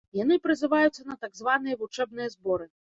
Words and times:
Яны 0.19 0.35
прызываюцца 0.45 1.07
на 1.11 1.19
так 1.27 1.39
званыя 1.43 1.81
вучэбныя 1.85 2.27
зборы. 2.37 2.73